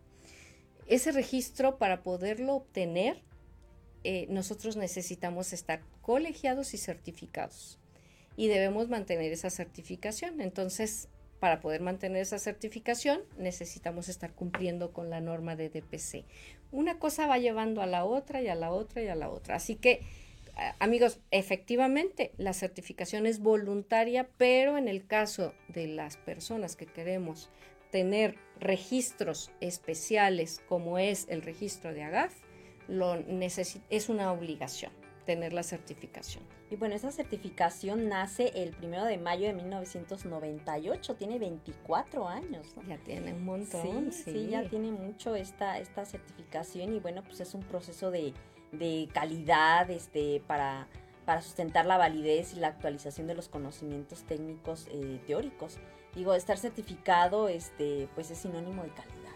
[0.89, 3.21] ese registro, para poderlo obtener,
[4.03, 7.79] eh, nosotros necesitamos estar colegiados y certificados.
[8.35, 10.41] Y debemos mantener esa certificación.
[10.41, 11.07] Entonces,
[11.39, 16.25] para poder mantener esa certificación, necesitamos estar cumpliendo con la norma de DPC.
[16.71, 19.55] Una cosa va llevando a la otra y a la otra y a la otra.
[19.55, 20.01] Así que,
[20.79, 27.49] amigos, efectivamente, la certificación es voluntaria, pero en el caso de las personas que queremos
[27.91, 32.33] tener registros especiales como es el registro de AGAF,
[32.87, 33.15] lo
[33.89, 34.91] es una obligación
[35.29, 36.43] tener la certificación.
[36.71, 42.65] Y bueno, esa certificación nace el primero de mayo de 1998, tiene 24 años.
[42.87, 44.11] Ya tiene un montón.
[44.11, 48.33] Sí, sí, ya tiene mucho esta, esta certificación y bueno, pues es un proceso de,
[48.71, 50.87] de calidad este, para,
[51.25, 55.77] para sustentar la validez y la actualización de los conocimientos técnicos eh, teóricos
[56.19, 59.33] digo, estar certificado, este, pues es sinónimo de calidad.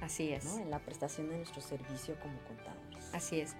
[0.00, 0.56] Así es.
[0.56, 3.14] En la prestación de nuestro servicio como contadores.
[3.14, 3.54] Así es.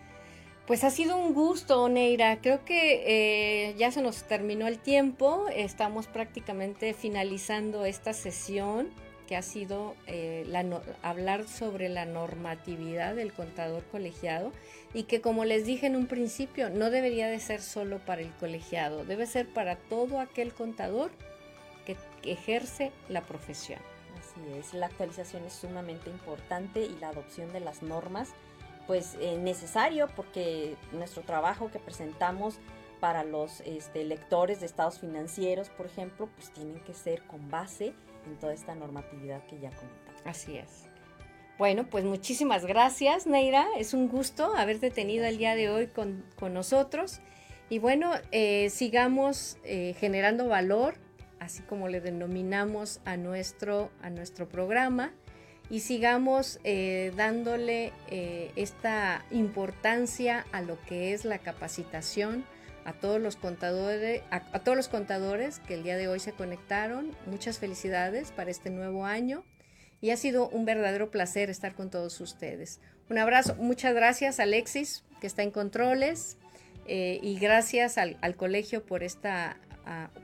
[0.66, 2.40] Pues ha sido un gusto, Neira.
[2.40, 5.46] Creo que eh, ya se nos terminó el tiempo.
[5.54, 8.88] Estamos prácticamente finalizando esta sesión
[9.26, 10.44] que ha sido eh,
[11.02, 14.52] hablar sobre la normatividad del contador colegiado
[14.92, 18.30] y que como les dije en un principio no debería de ser solo para el
[18.32, 21.10] colegiado, debe ser para todo aquel contador
[22.24, 23.80] que, ejerce la profesión.
[24.18, 28.30] Así es, la actualización es sumamente importante y la adopción de las normas
[28.86, 32.58] pues eh, necesario porque nuestro trabajo que presentamos
[33.00, 37.92] para los este, lectores de estados financieros, por ejemplo, pues tienen que ser con base
[38.26, 40.22] en toda esta normatividad que ya comentamos.
[40.24, 40.88] Así es.
[41.58, 43.66] Bueno, pues muchísimas gracias, Neira.
[43.78, 47.20] Es un gusto haberte tenido el día de hoy con, nosotros.
[47.68, 50.96] Y bueno, eh, sigamos eh, generando valor
[51.44, 55.12] así como le denominamos a nuestro, a nuestro programa,
[55.70, 62.44] y sigamos eh, dándole eh, esta importancia a lo que es la capacitación
[62.84, 67.16] a todos los contadores, a, todos los contadores que el día de hoy se conectaron.
[67.26, 69.42] Muchas felicidades para este nuevo año
[70.02, 72.80] y ha sido un verdadero placer estar con todos ustedes.
[73.08, 76.36] Un abrazo, muchas gracias Alexis que está en controles
[76.86, 79.56] eh, y gracias al, al colegio por esta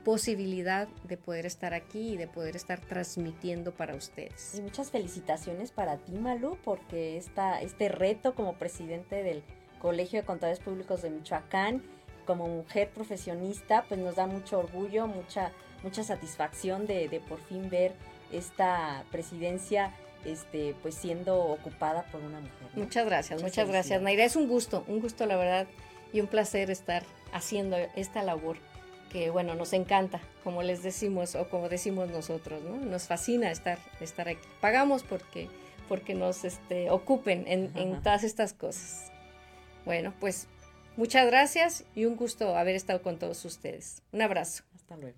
[0.03, 4.55] posibilidad de poder estar aquí y de poder estar transmitiendo para ustedes.
[4.57, 9.43] Y muchas felicitaciones para ti, Malu, porque esta, este reto como presidente del
[9.79, 11.83] Colegio de Contadores Públicos de Michoacán,
[12.25, 15.51] como mujer profesionista, pues nos da mucho orgullo, mucha,
[15.83, 17.93] mucha satisfacción de, por fin ver
[18.31, 19.93] esta presidencia
[20.25, 22.69] este, pues siendo ocupada por una mujer.
[22.75, 24.23] Muchas gracias, muchas gracias, Naira.
[24.23, 25.67] Es un gusto, un gusto la verdad
[26.13, 27.03] y un placer estar
[27.33, 28.57] haciendo esta labor
[29.11, 32.77] que bueno, nos encanta, como les decimos o como decimos nosotros, ¿no?
[32.77, 34.47] Nos fascina estar, estar aquí.
[34.61, 35.49] Pagamos porque,
[35.89, 39.11] porque nos este, ocupen en, en todas estas cosas.
[39.83, 40.47] Bueno, pues
[40.95, 44.01] muchas gracias y un gusto haber estado con todos ustedes.
[44.13, 44.63] Un abrazo.
[44.75, 45.17] Hasta luego.